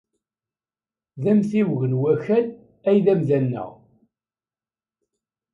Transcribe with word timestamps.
D 1.21 1.23
amtiweg 1.31 1.81
n 1.91 1.97
Wakal 2.01 2.45
ay 2.89 2.97
d 3.05 3.07
amda-nneɣ. 3.13 3.69